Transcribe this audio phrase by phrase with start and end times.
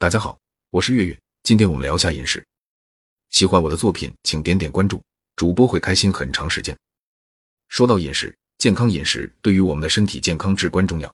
[0.00, 0.38] 大家好，
[0.70, 2.46] 我是月月，今天我们聊下饮食。
[3.30, 5.02] 喜欢我的作品，请点点关注，
[5.34, 6.78] 主播会开心很长时间。
[7.66, 11.12] 说到饮食，健康饮食对于我们的身体健康至关重要，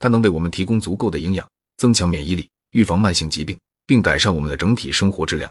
[0.00, 5.48] 它能为我们提供足够的营养，增强免疫力，预防慢性疾病，并改善我们的整体生活质量。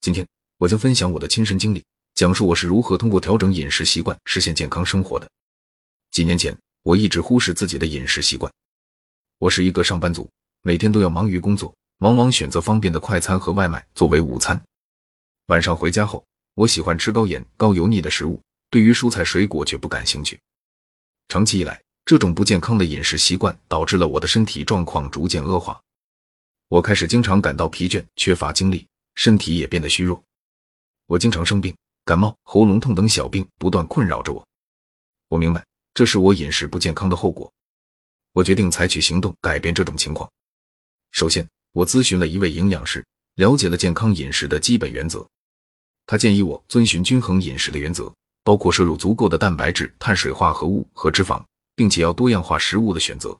[0.00, 0.26] 今天
[0.56, 1.84] 我将分享我的亲身经历，
[2.16, 5.30] 讲述我是如何通过调整饮食习惯实现健康生活的。
[6.10, 8.52] 几年前，我一直忽视自己的饮食习惯，
[9.38, 10.28] 我是一个上班族。
[10.62, 14.62] 每天都要忙于工作，往往选择方便的快餐和外卖作为午餐。
[15.46, 16.22] 晚上回家后，
[16.54, 20.38] 我喜欢吃高盐、高油腻的食物，对于蔬菜水果却不感兴趣。
[21.28, 25.80] 长期以来，这种不健康的饮食习惯导致了我的身体状况逐渐恶化。
[26.68, 30.22] 我开始经常感到疲倦、缺乏精力，身体也变得虚弱。
[31.06, 34.46] 我经常生病，感冒、喉咙痛等小病不断困扰着我。
[35.28, 37.50] 我明白，这是我饮食不健康的后果。
[38.34, 40.30] 我决定采取行动改变这种情况。
[41.12, 45.26] 首先，我咨询了一位营养师，了解了健康饮食的基本原则。
[46.06, 48.12] 他建议我遵循均衡饮食的原则，
[48.42, 51.44] 包括摄入足够的蛋白质、碳水化合物和脂肪，
[51.76, 53.38] 并且要多样化食物的选择。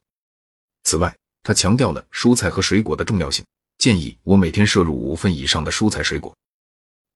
[0.85, 3.45] 此外，他强调了蔬菜和水果的重要性，
[3.79, 6.37] 建议我每天摄入五份以上的蔬菜水果。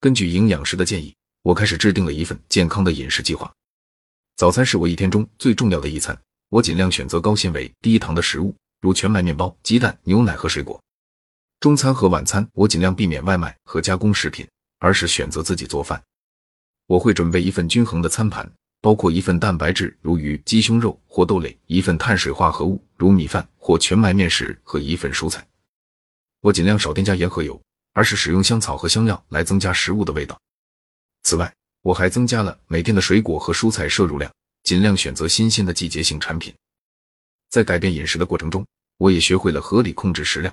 [0.01, 3.53] 根据营养师的建议，我开始制定了一份健康的饮食计划。
[4.37, 8.55] 早餐是我一天中最重要的一餐，我尽量选择高纤维、低糖的食物。
[8.85, 10.79] 如全麦面包、鸡蛋、牛奶和水果。
[11.59, 14.47] 中餐和晚餐，我尽量避免外卖和加工食品，
[14.79, 16.03] 而是选择自己做饭。
[16.87, 18.47] 我会准备一份均衡的餐盘，
[18.83, 25.43] 包括一份蛋白质如鱼、鸡胸肉或豆类，一份碳水化合物如米饭或全麦面食和一份蔬菜。
[26.43, 27.59] 我尽量少添加盐和油，
[27.95, 30.39] 而是使用香草和香料来增加食物的味道。
[31.23, 34.31] 此外，我还增加了每天的水果和蔬菜摄入量，
[34.63, 36.53] 尽量选择新鲜的季节性产品。
[37.55, 38.67] 在改变饮食的过程中，
[38.97, 40.53] 我也学会了合理控制食量。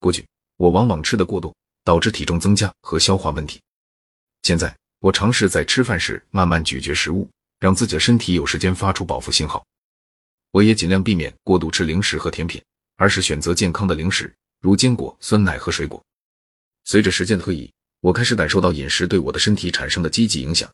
[0.00, 3.60] 过去我往往吃的过多，导致体重增加和消化问题。
[4.42, 7.30] 现在我尝试在吃饭时慢慢咀嚼食物，
[7.60, 9.64] 让自己的身体有时间发出饱腹信号。
[10.50, 12.60] 我也尽量避免过度吃零食和甜品，
[12.96, 16.04] 而是选择健康的零食，如坚果、酸奶和水果。
[16.82, 20.68] 随着时间的推移，我开始感受到饮食对我的身体产生的积极影响。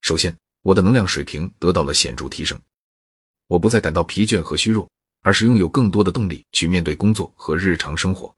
[0.00, 2.58] 首先，我的能量水平得到了显著提升。
[3.46, 4.88] 我不再感到疲倦和虚弱，
[5.20, 8.34] 而是拥有更多的动力去面对工作和日常生活。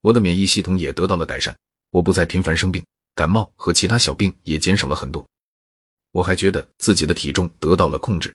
[0.00, 1.56] 我的免疫系统也得到了改善，
[1.90, 2.84] 我不再频繁生病，
[3.14, 5.26] 感冒和其他小病也减少了很多。
[6.12, 8.34] 我还觉得自己的体重得到了控制。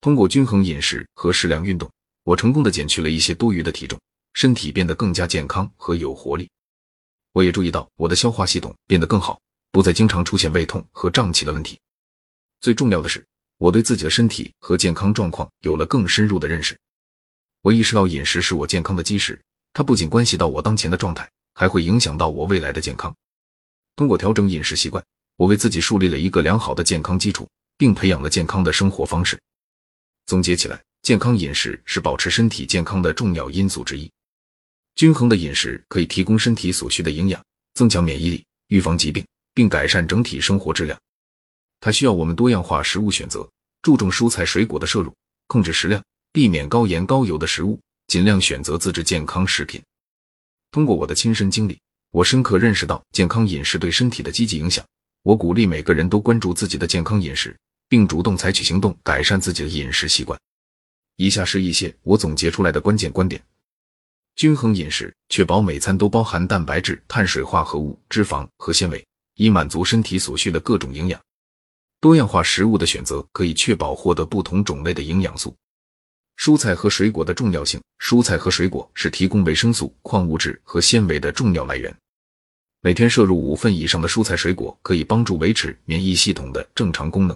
[0.00, 1.90] 通过均衡饮食和适量运动，
[2.24, 3.98] 我成功的减去了一些多余的体重，
[4.34, 6.50] 身体变得更加健康和有活力。
[7.32, 11.78] 我也注意到我的消化系统变得更好，不再经常出现胃痛和胀气的问题。
[12.60, 13.24] 最重要的是。
[13.58, 16.76] 我对自己的身体和健康状况有了更深入的认识。
[17.62, 19.40] 我意识到饮食是我健康的基石，
[19.72, 23.14] 它不仅关系到我当前的状态，还会影响到我未来的健康。
[23.96, 25.02] 通过调整饮食习惯，
[25.36, 27.48] 我为自己树立了一个良好的健康基础，
[27.78, 29.40] 并培养了健康的生活方式。
[30.26, 34.10] 总结起来，健康饮食是保持身体健康的重要因素之一。
[34.94, 37.42] 均衡的饮食可以提供身体所需的营养，
[37.74, 40.98] 增强免疫力，预防疾病，并改善整体生活质量。
[41.84, 43.46] 它需要我们多样化食物选择，
[43.82, 45.14] 注重蔬菜水果的摄入，
[45.48, 46.02] 控制食量，
[46.32, 49.82] 避免高盐高油的食物，尽量选择自制健康食品。
[50.70, 51.78] 通过我的亲身经历，
[52.10, 54.82] 我深刻认识到健康饮食对身体的积极影响。
[55.24, 57.54] 我鼓励每个人都关注自己的健康饮食，
[57.86, 60.40] 并主动采取行动改善自己的饮食习惯。
[61.16, 63.38] 以下是一些我总结出来的关键观点：
[64.36, 71.20] 均衡饮食，确保每餐都包含蛋白质、碳水化合物、脂肪和纤维，以满足身体所需的各种营养。
[72.04, 75.56] 多样化食物的选择可以确保获得不同种类的营养素。
[76.36, 81.96] 蔬菜和水果的重要性：蔬菜和水果是提供维生素、矿物质和纤维的重要来源。
[82.82, 87.34] 每天摄入五份以上的蔬菜水果，可以帮助维持免疫系统的正常功能。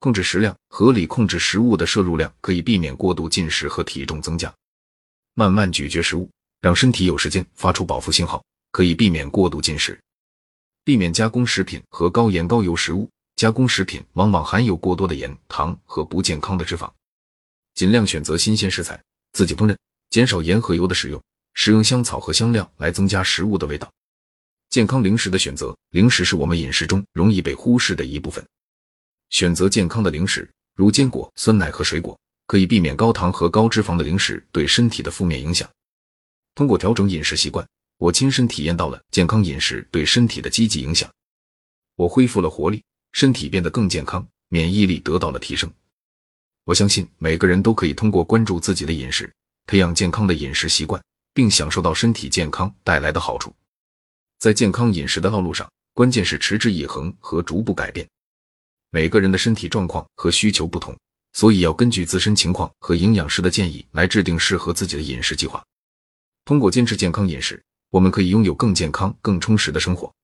[0.00, 4.52] 控制食量，合理控制食物的摄入量，可以避免过度进食和体重增加。
[5.34, 6.28] 慢慢咀嚼食物，
[6.60, 9.96] 让身体有时间发出饱腹信号，可以避免过度进食。
[10.82, 13.08] 避免加工食品和高盐高油食物。
[13.38, 16.90] 加工食品往往含有过多的盐、糖和不健康的脂肪，
[17.72, 19.00] 尽量选择新鲜食材，
[19.30, 19.76] 自己烹饪，
[20.10, 21.22] 减少盐和油的使用，
[21.54, 23.88] 使用香草和香料来增加食物的味道。
[24.70, 28.44] 健康零食的选择，零食是我们饮食中容易被忽视的一部分。
[29.30, 32.18] 选择健康的零食，如坚果、酸奶和水果，
[32.48, 35.70] 可以避免高糖和高脂肪的零食对身体的负面影响。
[36.56, 37.64] 通过调整饮食习惯，
[37.98, 41.08] 我亲身体验到了健康饮食对身体的积极影响，
[41.94, 42.82] 我恢复了活力。
[43.18, 45.68] 身体变得更健康，免疫力得到了提升。
[46.62, 49.28] 我相信每个人都可以通过关注自己的饮食，
[49.66, 51.02] 培养健康的饮食习惯，
[51.34, 53.52] 并享受到身体健康带来的好处。
[54.38, 58.06] 在健康饮食的道路上，关键是持之以恒和逐步改变。
[58.92, 60.96] 每个人的身体状况和需求不同，
[61.32, 65.60] 所以要根据自身情况和营养师的建议来制定适合自己的饮食计划。
[66.44, 67.60] 通过坚持健康饮食，
[67.90, 70.14] 我们可以拥有更健康、更充实的生活。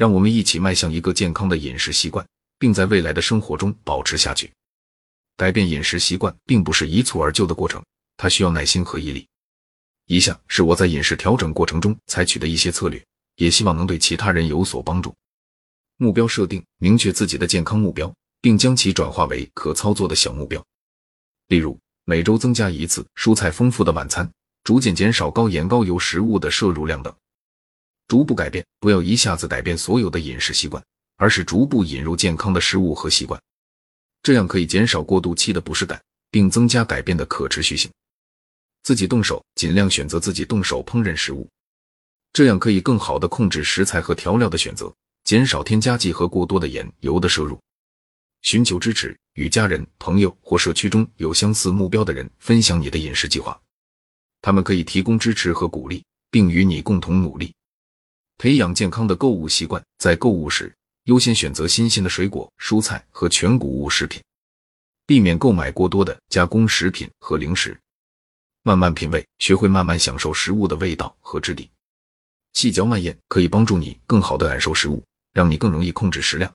[0.00, 2.26] 让我们一起迈向一个健康的饮食习惯，
[2.58, 4.50] 并在未来的生活中保持下去。
[5.36, 7.84] 改变饮食习惯并不是一蹴而就的过程，
[8.16, 9.28] 它需要耐心和毅力。
[10.06, 13.04] 以下是我在饮食调整过程中采取的一些策略。
[13.36, 15.14] 也希望能对其他人有所帮助。
[15.98, 18.10] 目标设定，明确自己的健康目标，
[18.40, 20.64] 并将其转化为可操作的小目标。
[21.48, 24.30] 例如，每周增加一次蔬菜丰富的晚餐，
[24.64, 27.14] 逐渐减少高盐高油食物的摄入量等。
[28.10, 30.84] 逐步改变，不要一下子改变所有的饮食习惯，
[31.14, 33.40] 而是逐步引入健康的食物和习惯，
[34.20, 37.88] 这样可以减少过渡期的不适感，并增加改变的可持续性。
[38.82, 41.48] 自己动手，尽量选择自己动手烹饪食物。
[42.32, 44.92] 这样可以更好的控制食材和调料的选择，
[45.22, 47.60] 减少添加剂和过多的盐油的摄入。
[48.42, 53.56] 寻求支持，与家人、朋友或社区中有相似目标的人分享你的饮食计划，
[54.42, 57.54] 他们可以提供支持和鼓励，并与你共同努力。
[58.42, 64.18] 培养健康的购物习惯，在购物时优先选择新鲜的水果、蔬菜和全谷物食品，
[65.04, 67.78] 避免购买过多的加工食品和零食。
[68.62, 71.68] 慢慢品味，学会慢慢享受食物的味道和质地。
[72.54, 75.04] 细嚼慢咽可以帮助你更好的感受食物，
[75.34, 76.50] 让你更容易控制食量。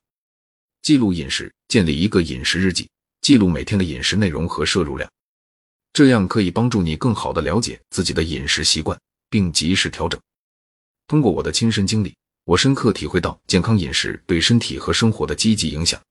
[0.81, 2.89] 记录饮食，建立一个饮食日记，
[3.21, 5.07] 记录每天的饮食内容和摄入量，
[5.93, 8.99] 这样可以帮助你更好的了解自己的饮食习惯，
[9.29, 10.19] 并及时调整。
[11.07, 16.01] 通过我的亲身经历，我深刻体会到健康饮食对身体和生活的积极影响。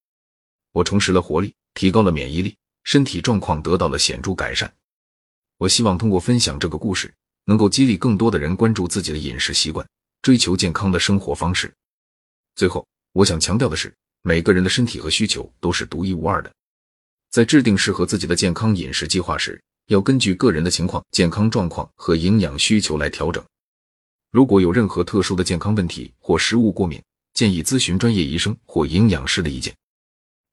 [0.73, 4.73] 我重拾了活力，提高了免疫力，身体状况得到了显著改善。
[5.59, 7.13] 我希望通过分享这个故事。
[7.47, 9.87] 能够激励更多的人关注自己的饮食习惯，
[10.23, 11.71] 追求健康的生活方式。
[12.55, 16.51] 最后，我想强调的是，每个人的身体和需求都是独一无二的，
[17.31, 23.45] 在制定适合自己的健康饮食计划时，要根据个人的情况、健康状况和营养需求来调整。
[24.35, 27.01] 如果有任何特殊的健康问题或食物过敏，
[27.35, 29.73] 建议咨询专业医生或营养师的意见。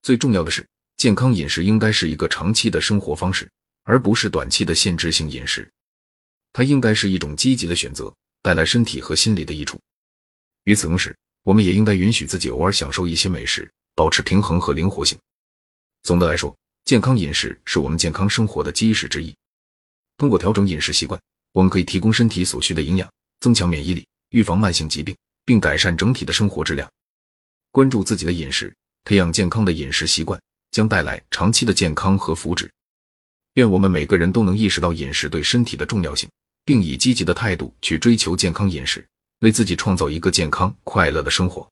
[0.03, 0.63] 最重要的是，
[0.97, 3.49] 健康饮食应该是一个长期的生活方式，
[3.81, 5.67] 而不是短期的限制性饮食。
[6.53, 8.13] 它应该是一种积极的选择，
[8.43, 9.79] 带来身体和心理的益处。
[10.65, 15.17] 与此同时，我们也应该允许自己偶尔享受一些美食，保持平衡和灵活性。
[16.03, 16.55] 总的来说，
[16.85, 19.35] 健康饮食是我们健康生活的基石之一。
[20.17, 21.19] 通过调整饮食习惯，
[21.51, 26.89] 我们可以提供身体所需的营养，增强免疫力，预防慢性疾病，并改善整体的生活质量。
[27.71, 28.73] 关注自己的饮食，
[29.03, 30.41] 培养健康的饮食习惯，
[30.71, 32.69] 将带来长期的健康和福祉。
[33.55, 36.29] 愿我们每个人都能意识到饮食对身体的重要性。
[36.63, 39.03] 并以积极的态度去追求健康饮食，
[39.39, 41.67] 为自己创造一个健康快乐的生活。